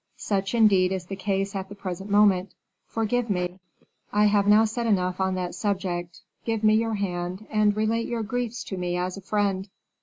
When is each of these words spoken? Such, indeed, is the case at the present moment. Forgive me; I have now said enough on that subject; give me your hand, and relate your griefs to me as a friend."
Such, 0.17 0.55
indeed, 0.55 0.91
is 0.91 1.05
the 1.05 1.15
case 1.15 1.55
at 1.55 1.69
the 1.69 1.75
present 1.75 2.09
moment. 2.09 2.55
Forgive 2.87 3.29
me; 3.29 3.59
I 4.11 4.25
have 4.25 4.47
now 4.47 4.65
said 4.65 4.87
enough 4.87 5.19
on 5.21 5.35
that 5.35 5.53
subject; 5.53 6.21
give 6.43 6.63
me 6.63 6.73
your 6.73 6.95
hand, 6.95 7.45
and 7.51 7.77
relate 7.77 8.07
your 8.07 8.23
griefs 8.23 8.63
to 8.63 8.77
me 8.77 8.97
as 8.97 9.15
a 9.15 9.21
friend." 9.21 9.69